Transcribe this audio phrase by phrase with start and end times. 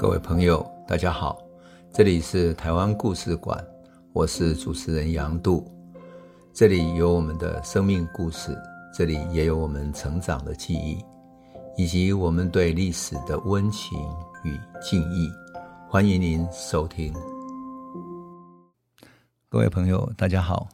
[0.00, 1.38] 各位朋友，大家好，
[1.92, 3.62] 这里是台湾故事馆，
[4.14, 5.70] 我是主持人杨度，
[6.54, 8.56] 这里有我们的生命故事，
[8.94, 11.04] 这里也有我们成长的记忆，
[11.76, 13.98] 以及我们对历史的温情
[14.42, 15.30] 与敬意。
[15.86, 17.12] 欢迎您收听。
[19.50, 20.66] 各位朋友，大家好，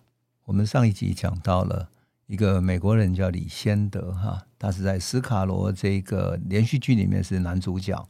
[0.44, 1.88] 我们上一集讲到了
[2.28, 8.08] 一个美国人叫李先德，哈，他是在《斯卡罗》这个连续剧里面是男主角。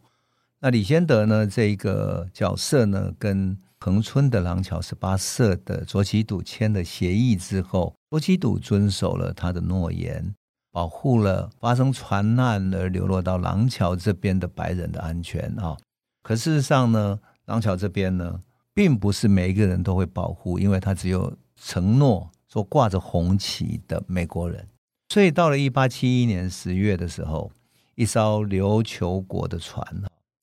[0.66, 10.34] 那李仙得呢，这个角色呢，跟恒春的廊桥十八社的卓杞笃签了协议之后，卓杞笃遵守了他的诺言，
[10.72, 15.76] 保护了发生船难而流落到廊桥这边的白人的安全啊。
[16.24, 18.40] 可事实上呢，廊桥这边呢，
[18.74, 24.66] 并不是每一个人都会保护，因为他只有承诺说挂着红旗的美国人。
[25.10, 27.52] 所以到了一八七一年十月的时候，
[27.94, 29.86] 一艘琉球国的船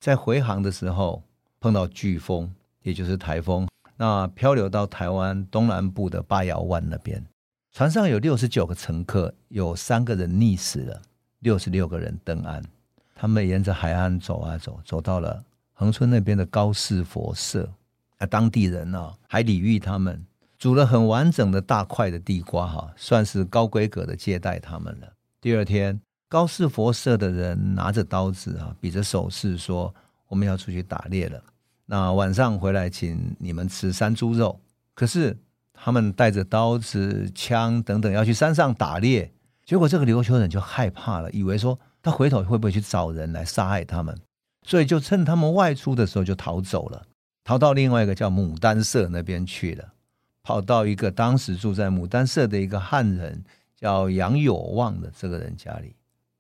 [0.04, 1.24] 在回航的时候
[1.62, 3.66] 碰到飓风，也就是台风，
[3.96, 7.26] 那漂流到台湾东南部的八瑶湾那边，
[7.72, 11.02] 船上有六十九个乘客，有三个人溺死了，
[11.40, 12.62] 六十六个人登岸。
[13.16, 17.72] 他们沿着海岸走啊走，走到了恒春那边的高士佛社，
[18.18, 20.22] 啊，当地人呢还礼遇他们，
[20.58, 25.14] 煮了很完整的大块的地瓜，哈，算是高规格的接待他们了。
[25.40, 26.02] 第二天。
[26.34, 29.94] 高士佛社的人拿着刀子啊，比着手势说
[30.28, 31.40] ：“我们要出去打猎了。
[31.86, 34.60] 那晚上回来，请你们吃山猪肉。”
[34.96, 35.38] 可是
[35.76, 39.32] 他们带着刀子、枪等等要去山上打猎，
[39.64, 44.20] 结果这个琉球人就害怕了，以为说他回头会不会去找人来杀害他们，
[44.66, 47.06] 所以就趁他们外出的时候就逃走了，
[47.44, 49.94] 逃到另外一个叫牡丹社那边去了，
[50.42, 53.44] 跑到一个当时住在牡丹社的一个汉人
[53.76, 55.94] 叫杨有望的这个人家里。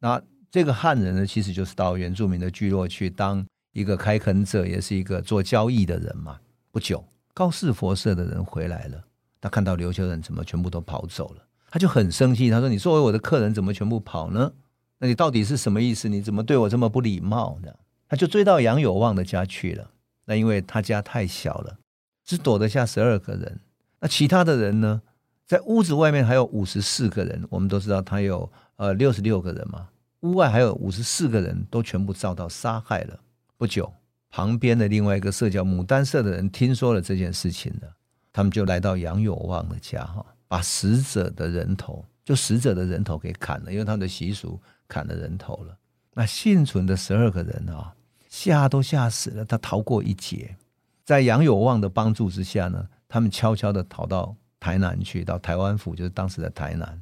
[0.04, 6.38] 那这个汉人呢，其实就是到原住民的聚落去当一个开垦者，也是一个做交易的人嘛。
[6.72, 7.02] 不久，
[7.34, 9.02] 高士佛社的人回来了，
[9.40, 12.50] 他看到琉球人怎么全部都跑走了，他就很生气。
[12.50, 14.52] 他说：“你作为我的客人，怎么全部跑呢？
[15.00, 16.10] 那你到底是什么意思？
[16.10, 17.72] 你怎么对我这么不礼貌呢？”
[18.10, 19.90] 他就追到杨有望的家去了。
[20.26, 21.78] 那因为他家太小了，
[22.26, 23.62] 只躲得下十二个人。
[24.02, 25.02] 那其他的人呢，
[25.48, 27.48] 在屋子外面还有五十四个人。
[27.50, 29.88] 我们都知道他有呃六十六个人嘛。
[30.24, 33.20] 屋外还有五十四个人都全部遭到杀害了。
[33.58, 33.92] 不久，
[34.30, 37.94] 旁边的另外一个社叫牡丹社的人听说了这件事情了，
[38.32, 45.78] 他们就来到杨有望的家，哈，把死者的人头，就死者的人头给砍了，因为他们的习俗砍了人头了。
[46.14, 47.94] 那幸存的十二个人啊，
[48.30, 50.56] 吓都吓死了，他逃过一劫。
[51.04, 57.02] 在杨有望的帮助之下呢，他们悄悄的逃到台南去，到台湾府，就是当时的台南，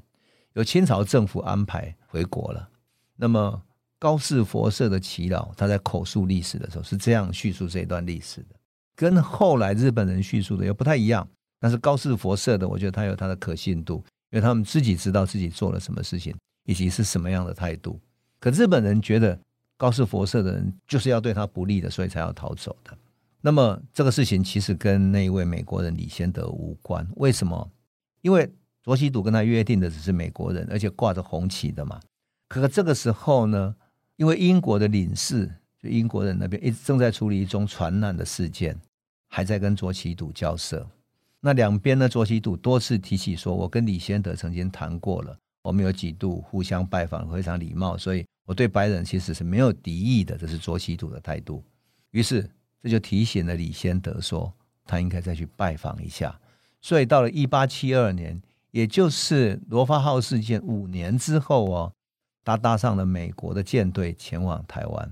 [0.53, 2.68] 由清朝政府安排回国了。
[3.22, 3.62] 那么
[4.00, 8.56] 高士佛社的耆老，他在口述历史的时候是这样叙述这一段历史的，
[8.96, 11.28] 跟后来日本人叙述的又不太一样。
[11.59, 18.02] 但是高士佛社的，我觉得他有他的可信度，因为他们自己知道自己做了什么事情，以及是什么样的态度。
[18.40, 19.40] 可日本人觉得
[19.78, 22.98] 高士佛社的人就是要对他不利的，所以才要逃走的。
[23.40, 27.08] 那么这个事情其实跟那一位美国人李先德无关。
[27.18, 27.70] 为什么？
[28.24, 28.52] 因为
[28.82, 32.00] 卓杞笃跟他约定的只是美国人，而且挂着红旗的嘛。
[32.60, 33.74] 可这个时候呢，
[34.18, 35.50] 因为英国的领事，
[35.82, 38.78] 就英国人那边一直正在处理一宗船难的事件，
[39.30, 40.86] 还在跟卓杞笃交涉。
[41.40, 51.64] 那两边呢，卓杞笃多次提起说，我跟李仙得曾经谈过了，我们有几度互相拜访，非常礼貌，所以我对白人其实是没有敌意的，这是卓杞笃的态度。
[52.10, 52.46] 于是
[52.84, 54.52] 这就提醒了李仙得说，
[54.86, 56.38] 他应该再去拜访一下。
[56.82, 58.42] 所以到了一八七二年，
[58.72, 61.94] 也就是罗发号事件五年之后哦。
[62.44, 65.12] 他搭上了美国的舰队前往台湾，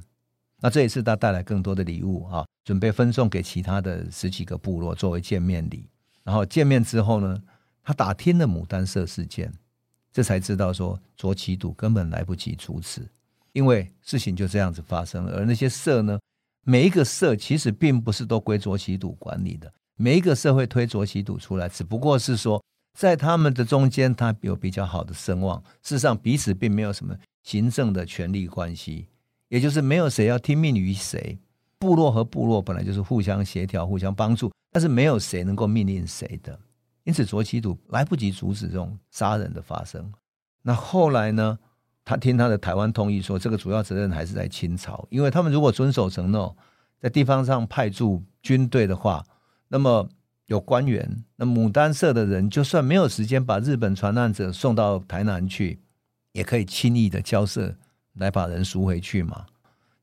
[0.59, 5.87] 那这一次他带来更多的礼物啊，准备分送给其他的十几个部落作为见面礼。
[6.23, 7.41] 然后见面之后呢，
[7.83, 9.53] 他打听了牡丹社事件，
[10.11, 13.07] 这才知道说卓杞笃根本来不及阻止，
[13.53, 15.37] 因为事情就这样子发生了。
[15.37, 16.19] 而那些社呢，
[16.65, 22.63] 每一个社其实并不是都归卓杞笃管理的，每一个社会推卓杞笃出来，只不过是说。
[22.99, 25.57] 在他们的中间，他有比较好的声望。
[25.81, 29.07] 事实上，彼此并没有什么行政的权力关系，
[29.47, 31.39] 也就是没有谁要听命于谁。
[31.77, 36.59] 部落和部落本来就是互相协调、互相帮助，但是没有谁能够命令谁的。
[37.05, 40.11] 因此，卓杞笃来不及阻止这种杀人的发生。
[40.61, 41.57] 那后来呢？
[42.03, 46.53] 他听他的台湾通译说，这个主要责任还是在清朝，因为他们如果遵守承诺，
[46.99, 49.23] 在地方上派驻军队的话，
[49.69, 50.09] 那么。
[50.49, 55.79] 有官员，那牡丹社的人就算没有时间把日本船难者送到台南去，
[56.33, 57.75] 也可以轻易的交涉
[58.13, 59.45] 来把人赎回去嘛。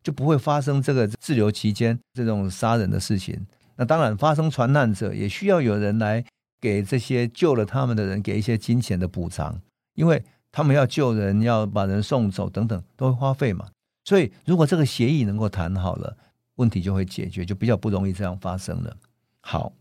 [0.05, 3.45] 就不会发生这个滞留期间这种杀人的事情。
[3.75, 6.25] 那当然，发生船难者也需要有人来
[6.61, 9.61] 给这些救了他们的人给一些金钱的补偿，
[9.95, 13.67] 因为他们要救人，要把人送走等等，都会花费嘛。
[14.05, 16.17] 所以，如果这个协议能够谈好了，
[16.55, 18.97] 问题就会解决，就比较不容易这样发生了。
[19.41, 19.73] 好，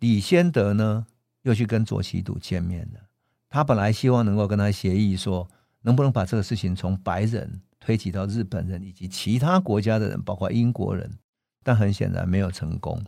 [0.00, 1.06] 李先德呢
[1.42, 3.00] 又去跟卓杞笃见面了。
[3.48, 5.48] 他本来希望能够跟他协议说，
[5.82, 11.18] 能不能把这个事情从白人推及到日本人以及其他国家的人，包括英国人，
[11.62, 13.02] 但很显然没有成功。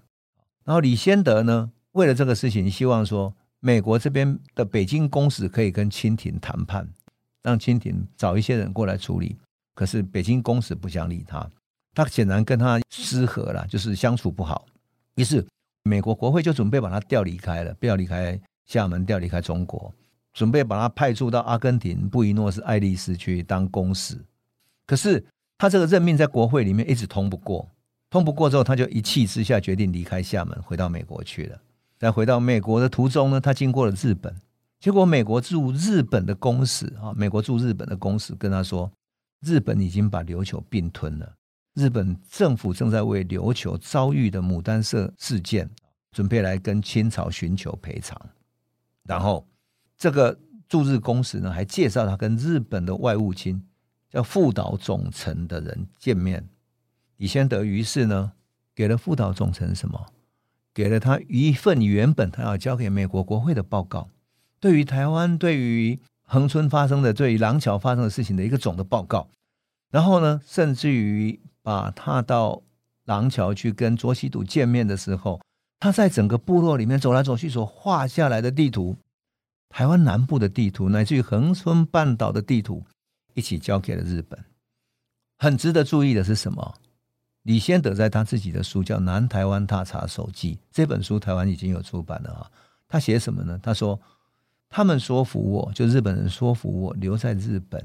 [0.64, 6.88] 然后李先德呢，为了这个事情，希望说美国这边的北京公使可以跟清廷谈判，
[7.42, 9.36] 让清廷找一些人过来处理。
[9.74, 11.48] 可是北京公使不想理他，
[11.94, 14.66] 他显然跟他失和了，就是相处不好。
[15.14, 15.46] 于是
[15.84, 19.92] 美国国会就准备把他调离开了，不要离开厦门，调离开中国，
[20.32, 24.18] 准备把他派驻到阿根廷布宜诺斯艾利斯去当公使。
[24.86, 25.24] 可是
[25.58, 27.68] 他这个任命在国会里面一直通不过。
[28.10, 31.58] 通不过之后，他就一气之下决定离开厦门，回到美国去了。
[31.98, 34.36] 在回到美国的途中呢，他经过了日本，
[34.78, 38.92] 结果美国驻日本的公使啊，美国驻日本的公使跟他说，
[39.40, 41.34] 日本已经把琉球并吞了，
[41.74, 45.70] 日本政府正在为琉球遭遇的牡丹社事件
[46.10, 48.20] 准备来跟清朝寻求赔偿。
[49.04, 49.46] 然后
[49.96, 50.38] 这个
[50.68, 53.62] 驻日公使呢，还介绍他跟日本的外务卿
[54.10, 56.46] 叫副岛总臣的人见面。
[57.16, 58.32] 李先德于是呢，
[58.74, 60.06] 给了副岛总臣什么？
[60.74, 64.08] 给了他一份原本他要交给美国国会的报告，
[64.60, 69.28] 对于台湾、对于恒春发生的、对于廊桥发生的事情的一个总的报告。
[69.90, 72.62] 然后呢，甚至于把他到
[73.04, 75.40] 廊桥去跟卓杞笃见面的时候，
[75.80, 78.96] 他在整个部落里面走来走去所画下来的地图，
[79.68, 82.84] 台湾南部的地图，乃至于恒春半岛的地图，
[83.34, 84.44] 一起交给了日本。
[85.38, 86.74] 很值得注意的是什么？
[87.42, 92.50] 李先德在他自己的书叫《南台湾踏查手记》这本书，台湾已经有出版了啊。
[92.86, 93.58] 他写什么呢？
[93.60, 93.98] 他说
[94.70, 97.84] ：“他们说服我，就日本人说服我留在日本，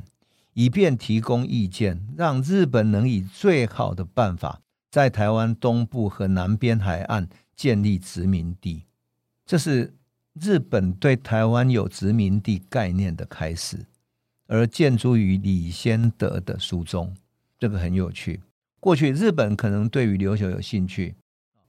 [0.58, 4.60] 以便提供意见，让日本能以最好的办法
[4.90, 8.82] 在台湾东部和南边海岸建立殖民地。
[9.46, 9.94] 这是
[10.34, 13.86] 日本对台湾有殖民地概念的开始，
[14.48, 17.16] 而建筑于李先德的书中。
[17.60, 18.42] 这个很有趣。”
[18.82, 21.14] 过去日本可能对于琉球有兴趣，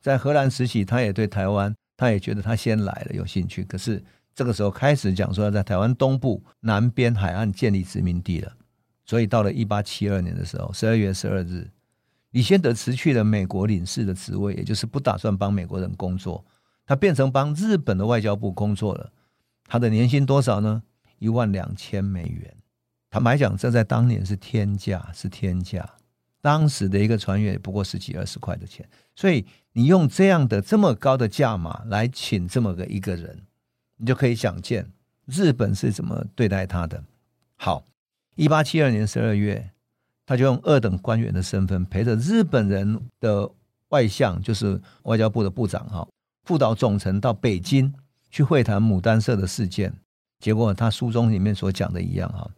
[0.00, 3.62] 在荷兰时期，他也对台湾，他也觉得他先来了有兴趣。
[3.64, 4.02] 可是
[4.34, 8.50] 这个时候开始讲说要在台湾东部南边海岸建立殖民地了，
[9.08, 11.70] 所以到了一八七二年的时候，十二月十二日，
[12.32, 16.44] 李先德辞去了美国领事的职位，也就是不打算帮美国人工作，
[16.84, 19.10] 他变成帮日本的外交部工作了。
[19.64, 20.82] 他的年薪多少呢？
[21.18, 22.54] 一万两千美元。
[23.08, 25.88] 坦白讲，这在当年是天价，是天价。
[26.42, 33.42] 当时的一个船员不过十几二十块的钱，所以你用这样的这么高的价码来请这么个一个人，
[33.96, 34.92] 你就可以想见
[35.24, 37.02] 日本是怎么对待他的。
[37.56, 37.84] 好，
[38.38, 39.68] 一八七二年十二月，
[40.24, 43.50] 他就用二等官员的身份陪着日本人的
[43.88, 46.06] 外相，就是外交部的部长哈
[46.44, 47.92] 副岛总臣到北京
[48.30, 49.92] 去会谈牡丹社的事件。
[50.38, 52.48] 结果他书中里面所讲的一样哈，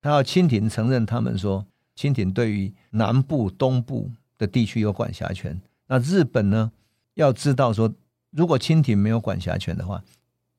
[0.00, 1.66] 他要清廷承认他们说。
[1.96, 6.72] 清廷对于南部、东部的地区有管辖权，那日本呢？
[7.14, 7.94] 要知道说，
[8.32, 10.02] 如果清廷没有管辖权的话，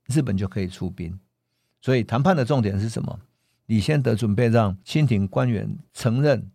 [0.07, 1.19] 日本就可以出兵。
[1.81, 3.19] 所以谈判的重点是什么？
[3.67, 6.51] 李先德准备让清廷官员承认，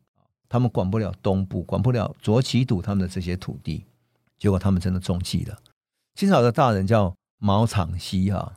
[0.49, 3.85] 他们管不了东部，管不了卓杞笃他们的这些土地。
[4.39, 5.59] 结果他们真的中计了。
[6.15, 8.55] 清朝的大人叫毛长西哈，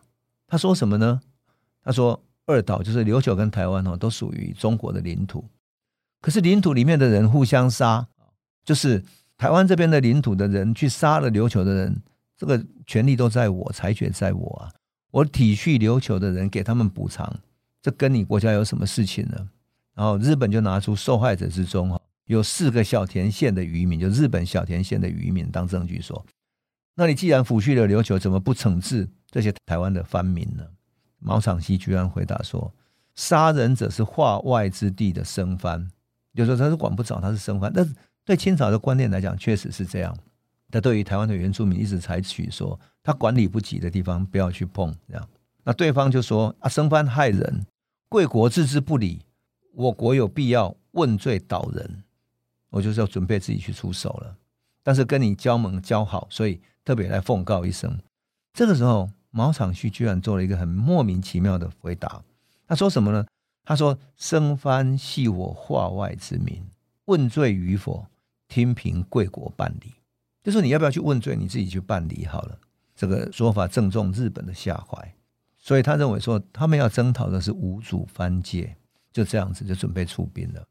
[0.48, 1.22] 他说什么呢？
[1.84, 5.46] 他说二岛就是琉球跟台湾哦，都属于中国的领土。
[6.22, 8.08] 可是领土里面的人互相杀，
[8.64, 9.04] 就是
[9.38, 12.02] 台湾这边的领土的人去杀了琉球的人，
[12.38, 14.72] 这个权利都在我，裁决在我啊！
[15.12, 17.40] 我体恤琉球的人，给他们补偿，
[17.84, 19.50] 这跟你国家有什么事情呢？
[19.94, 26.26] 然后日本就拿出受害者之中哈，有四个小田县的渔民，就日本小田县的渔民当证据说，
[26.96, 30.64] 那你既然抚恤了琉球，怎么不惩治这些台湾的藩民呢？
[31.20, 32.74] 毛长西居然回答说，
[33.16, 35.90] 杀人者是化外之地的生藩。
[36.32, 40.18] 有时候他是管不着，他是生藩，但是对清朝的观念来讲，确实是这样。
[40.72, 45.30] 他对于台湾的原住民一直采取说，他管理不及的地方不要去碰，这样。
[45.64, 47.66] 那对方就说啊，生藩害人，
[48.14, 49.26] 贵国置之不理，
[49.72, 52.04] 我国有必要问罪倒人，
[52.70, 54.38] 我就是要准备自己去出手了。
[54.84, 57.98] 但是跟你交盟交好，所以特别来奉告一声。
[58.54, 62.24] 这个时候，毛长旭居然做了一个很莫名其妙的回答，
[62.68, 63.26] 他说什么呢？
[63.64, 66.64] 他说：“生藩系我化外之民，
[67.06, 68.06] 问罪与否，
[68.48, 69.92] 听凭贵国办理，
[70.44, 72.60] 就说你要不要去问罪，你自己去办理好了。
[72.96, 75.16] 这个说法正中日本的下怀，
[75.66, 78.76] 所以他认为说他们要征讨的是五祖藩界，
[79.14, 80.62] 就这样子就准备出兵了。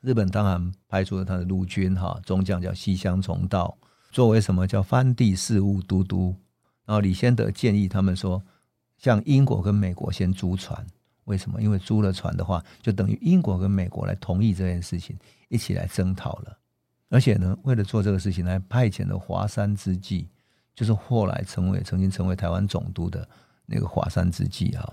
[0.00, 3.78] 日本当然派出了他的陆军哈，中将叫西乡重道，
[4.10, 6.34] 作为什么叫藩地事务都督。
[6.84, 8.42] 然后李先德建议他们说，
[8.98, 10.84] 向英国跟美国先租船，
[11.26, 11.62] 为什么？
[11.62, 15.16] 因为租了船的话，就等于英国跟美国来同意这件事情，
[15.48, 16.58] 一起来征讨了。
[17.08, 20.28] 而且呢，为了做这个事情，还派遣了华山之计，
[20.74, 23.28] 就是后来成为曾经成为台湾总督的
[23.70, 24.92] 那个华山之计啊，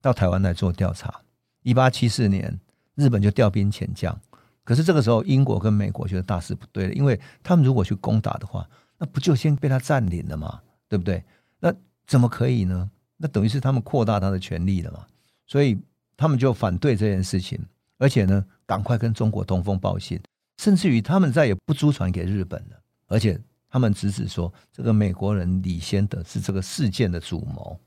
[0.00, 1.22] 到台湾来做调查。
[1.62, 2.60] 一八七四年，
[2.94, 4.18] 日本就调兵遣将。
[4.62, 8.66] 可是这个时候，英国跟美国觉得大事不对了，因为他们如果去攻打的话，
[8.98, 10.60] 那不就先被他占领了吗？
[10.88, 11.22] 对不对？
[11.58, 11.74] 那
[12.06, 12.90] 怎么可以呢？
[13.16, 15.04] 那等于是他们扩大他的权力了嘛。
[15.46, 15.78] 所以
[16.16, 17.58] 他们就反对这件事情，
[17.98, 20.20] 而且呢，赶快跟中国通风报信，
[20.58, 27.78] 甚至于他们再也不租船给日本了，而且他们直指说，这个美国人李先德是这个事件的主谋。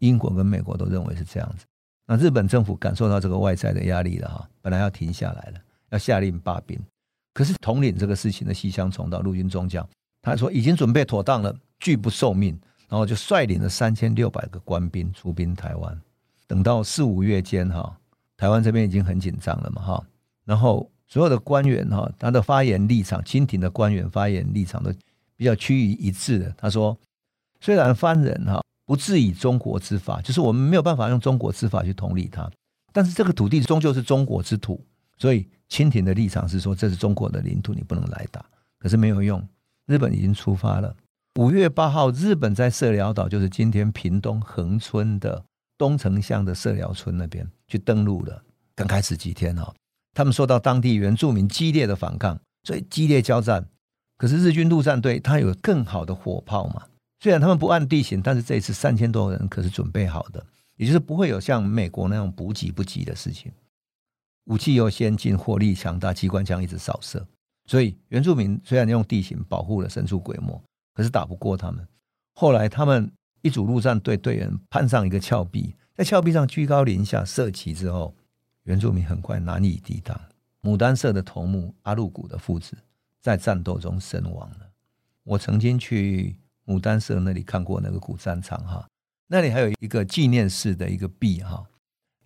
[0.00, 1.64] 英国跟美国都认为是这样子。
[2.06, 5.60] 那日本政府感受到这个外在的压力了哈，本来要停下来了。
[5.90, 6.78] 要下令罢兵，
[7.34, 9.84] 可是统领这个事情的西乡重道陆军中将，
[10.22, 12.56] 他说已经准备妥当了，拒不受命，
[12.88, 16.00] 然后就率领了三千六百个官兵出兵台湾。
[16.46, 17.98] 等到四五月间，哈，
[18.36, 20.06] 台湾这边已经很紧张了嘛，哈，
[20.44, 24.92] 然后所有的官员，哈，他的发言立场，清廷的官员发言立场都
[25.34, 26.54] 比较趋于一致的。
[26.56, 26.96] 他说，
[27.60, 32.50] 虽然藩人，哈，不治以中国之法，就是我们没有办法用中国之法去统理他，
[32.92, 34.84] 但是这个土地终究是中国之土，
[35.16, 35.48] 所以。
[35.68, 38.44] 清廷的立场是说，这是中国的领土，你不能来打。
[38.80, 39.40] 可是没有用，
[39.86, 40.92] 日本已经出发了。
[41.38, 45.44] 五月八号，日本在社寮岛，就是今天屏东恒村的
[45.78, 48.42] 东城乡的社寮村那边去登陆了。
[48.74, 49.72] 刚开始几天哦，
[50.12, 53.64] 他们受到当地原住民激烈的反抗，所以激烈交战。
[54.16, 56.82] 可是日军陆战队他有更好的火炮嘛，
[57.20, 60.44] 虽然他们不按地形，但是这一次三千多人可是准备好的，
[60.76, 63.52] 也就是不会有像美国那样补给不及的事情。
[64.46, 67.24] 武器又先进，火力强大，机关枪一直扫射，
[67.66, 70.60] 所以原住民虽然用地形保护了，神出鬼没，
[70.94, 71.86] 可是打不过他们。
[72.32, 73.12] 后来他们
[73.42, 78.14] 一组陆战队队员攀上一个峭壁，在峭壁上居高临下射击之后，
[78.62, 80.18] 原住民很快难以抵挡。
[80.62, 82.76] 牡丹社的头目阿路古的父子
[83.20, 84.70] 在战斗中身亡了。
[85.22, 86.36] 我曾经去
[86.66, 88.86] 牡丹社那里看过那个古战场哈，
[89.26, 91.64] 那里还有一个纪念式的一个壁哈。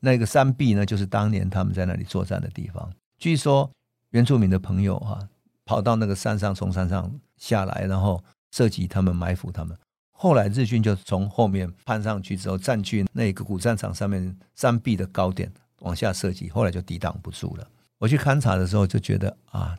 [0.00, 2.92] 那个山壁呢，就是当年他们在那里作战的地方。
[3.18, 3.70] 据说
[4.10, 5.18] 原住民的朋友哈、
[5.64, 9.74] 跑到那个山上，从山上下来，然后射击他们，埋伏他们。
[10.10, 15.50] 后来日军就从后面攀上去之后，占据那个古战场上面山壁的高点，
[15.80, 16.50] 往下射击。
[16.50, 17.66] 后来就抵挡不住了。
[17.98, 19.74] 我去勘察的时候就觉得啊，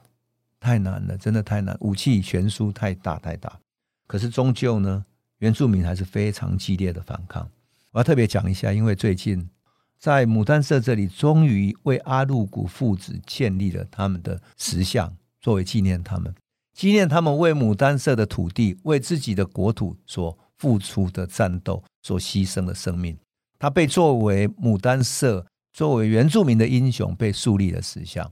[0.59, 3.59] 太难了，真的太难，武器悬殊太大太大。
[4.07, 5.05] 可是终究呢，
[5.39, 7.49] 原住民还是非常激烈的反抗。
[7.91, 9.49] 我要特别讲一下，因为最近。
[9.97, 16.35] 在牡丹社这里，终于为阿路古父子建立了他们的石像，作为纪念他们，
[16.73, 23.17] 纪念他们为牡丹社的土地、为自己的国土所付出的战斗、所牺牲的生命。
[23.57, 28.29] 他被作为牡丹社作为原住民的英雄被树立了石像。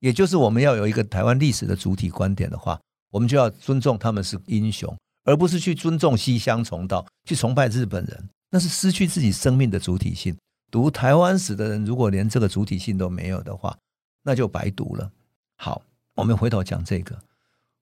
[0.00, 2.78] 也就是我们要有一个台湾历史的主体观点的话，
[3.10, 4.94] 我们就要尊重他们是英雄，
[5.28, 10.34] 而不是去尊重西乡重道，去崇拜日本人，那是失去自己生命的主体性。
[10.70, 13.76] 读台湾史的人，如果连这个主体性都没有的话，
[14.22, 15.12] 那就白读了。
[15.56, 15.82] 好，
[16.14, 17.14] 我们回头讲这个。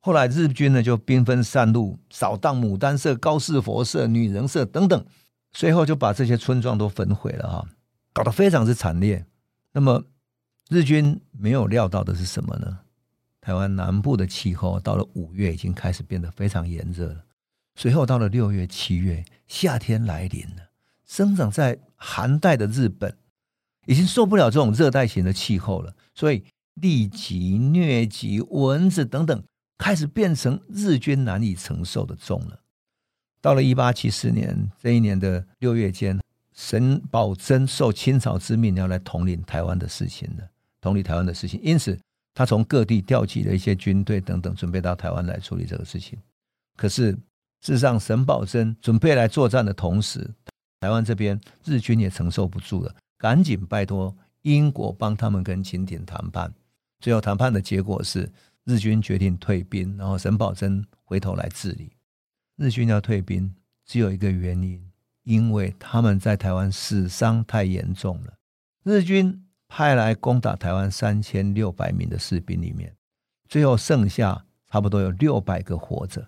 [0.01, 5.07] 后来日军呢就兵分三路，扫荡牡丹社、高士佛社、女人社等等，
[5.53, 7.69] 随后就把这些村庄都焚毁了哈，
[8.13, 9.25] 搞得非常之惨烈。
[9.71, 10.03] 那么
[10.69, 12.81] 日军没有料到的是什么呢？
[13.41, 17.25] 台湾南部的气候到了五月已经开始变得非常炎热了，
[17.77, 20.71] 随后到了六月、七月，夏天来临了。
[21.07, 23.17] 生长在寒带的日本
[23.85, 26.43] 已经受不了这种热带型的气候了，所以
[26.81, 29.45] 痢疾、疟疾、蚊子等等
[29.79, 32.61] 开始变成日军难以承受的重了。
[33.41, 36.19] 到了一八七四年这一年的六月间，
[36.55, 41.97] 沈葆桢受清朝之命要来统领台湾的事情了，统领台湾的事情，因此
[42.35, 46.19] 他从各地调集了一些军队等等，准备到台湾来处理这个事情。
[46.77, 47.17] 可是
[47.67, 50.33] 事实上，沈葆桢准备来作战的同时，
[50.79, 56.55] 台湾这边日军也承受不住了，赶紧拜托英国帮他们跟清廷谈判。
[57.01, 58.31] 最后谈判的结果是
[58.63, 61.91] 日军决定退兵，然后沈葆桢回头来治理。
[62.57, 63.53] 日军要退兵
[63.85, 64.81] 只有一个原因，
[65.25, 68.35] 因为他们在台湾死伤太严重了。
[68.85, 72.95] 日军派来攻打台湾三千六百名的士兵里面，
[73.49, 76.25] 最后剩下差不多有六百个活着，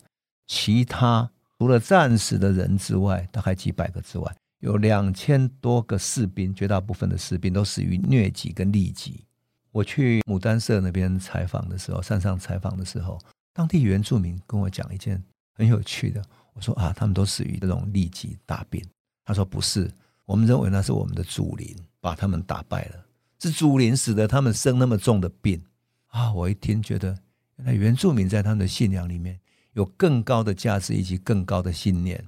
[0.49, 9.25] 其他除了战死的人之外，大概几百个之外，有两千多个士兵，绝大部分的士兵都死于疟疾跟痢疾。
[9.71, 13.21] 我去牡丹社那边采访的时候，山上采访的时候，
[13.53, 16.25] 当地原住民跟我讲一件很有趣的，
[16.55, 18.83] 我说啊，他们都死于这种痢疾大病。
[19.25, 19.89] 他说不是，
[20.25, 23.05] 我们认为那是我们的祖灵把他们打败了，
[23.39, 25.63] 是祖灵使得他们生那么重的病
[26.07, 26.33] 啊！
[26.33, 27.17] 我一听觉得。
[27.59, 29.37] 原来原住民在他们的信仰里面
[29.79, 32.23] 有更高的价值以及更高的信念。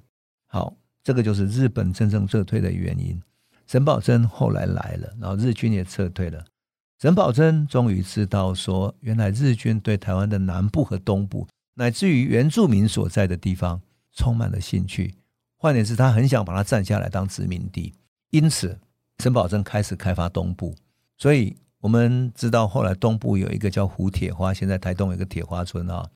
[0.46, 3.20] 好，这个就是日本真正撤退的原因。
[3.66, 6.44] 沈葆桢后来来了，然后日军也撤退了。
[7.00, 15.16] 沈葆桢终于知道说，原来日军对台湾的南部和东部，乃至于原住民所在的地方，充满了兴趣。
[15.56, 17.92] 换言之，他很想把它占下来当殖民地。
[18.30, 18.78] 因此，
[19.18, 20.76] 沈葆桢开始开发东部。
[21.18, 21.56] 所以。
[21.82, 26.06] 我们知道，后来东部有一个叫胡铁花，现在台东有一个铁花村啊。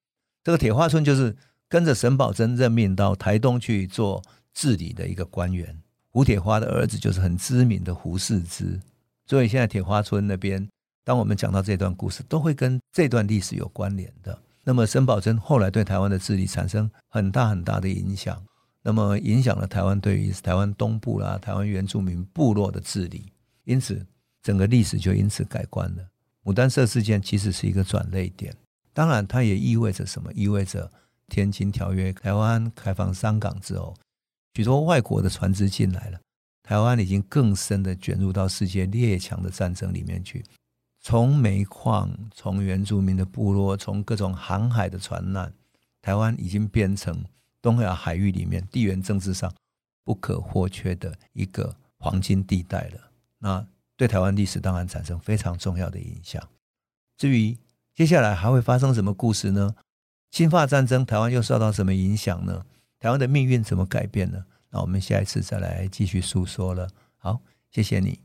[0.44, 1.36] 这个铁花村就是
[1.68, 4.22] 跟着沈葆楨任命到台东去做
[4.52, 5.76] 治理的一个官员。
[6.10, 8.80] 胡铁花的儿子就是很知名的胡适之，
[9.26, 10.68] 所以现在铁花村那边，
[11.02, 14.38] 当我们讲到这段故事，都会跟这段历史有关联的。
[14.62, 18.40] 那么沈葆楨后来对台湾的治理产生很大很大的影响，
[18.82, 23.32] 那么影响了台湾对于台湾东部啦、台湾原住民部落的治理，
[23.64, 24.06] 因此。
[24.44, 26.06] 整个历史就因此改观了。
[26.44, 28.54] 牡丹社事件其实是一个转捩点，
[28.94, 30.32] 当然它也意味着什么？
[30.32, 30.86] 意味着
[31.28, 33.94] 《天津条约》台湾开放商港之后，
[34.54, 36.20] 许多外国的船只进来了，
[36.62, 40.42] 台湾已经更深的卷入到世界列强的战争里面去。
[41.00, 45.52] 从煤矿，从原住民的部落，从各种航海的船难，
[46.00, 47.22] 台湾已经变成
[47.60, 49.52] 东亚海域里面地缘政治上
[50.04, 53.10] 不可或缺的一个黄金地带了。
[53.38, 56.42] 那对台湾历史当然产生非常重要的影响。
[57.18, 57.54] 至于
[57.94, 59.76] 接下来还会发生什么故事呢？
[60.32, 62.62] 侵法战争，台湾又受到什么影响呢？
[62.98, 64.44] 台湾的命运怎么改变呢？
[64.70, 66.88] 那我们下一次再来继续诉说了。
[67.16, 67.38] 好，
[67.70, 68.18] 谢谢你。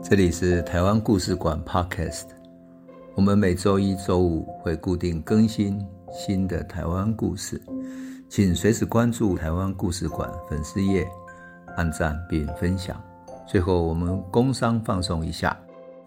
[0.00, 2.28] 这里是台湾故事馆 Podcast，
[3.16, 7.60] 我们每周一、周五会固定更新新的台湾故事，
[8.28, 11.04] 请随时关注台湾故事馆粉丝页。
[11.76, 13.02] 按赞并分享。
[13.48, 15.56] 最后，我们工商放送一下。